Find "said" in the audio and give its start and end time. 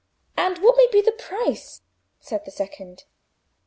2.19-2.43